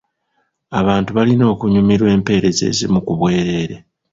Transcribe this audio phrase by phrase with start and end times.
[0.79, 3.75] Abantu balina okunyumirwa empereza ezimu ku bwereere.